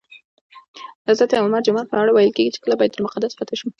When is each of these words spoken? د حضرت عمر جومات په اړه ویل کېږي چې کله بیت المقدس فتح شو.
د 1.03 1.05
حضرت 1.11 1.31
عمر 1.41 1.61
جومات 1.65 1.87
په 1.89 1.95
اړه 2.01 2.11
ویل 2.13 2.31
کېږي 2.35 2.51
چې 2.55 2.61
کله 2.63 2.75
بیت 2.79 2.93
المقدس 2.95 3.31
فتح 3.39 3.55
شو. 3.59 3.67